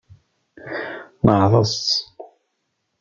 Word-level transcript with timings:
Neɛḍes. 1.25 1.77